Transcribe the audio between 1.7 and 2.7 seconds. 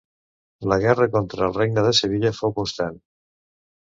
de Sevilla fou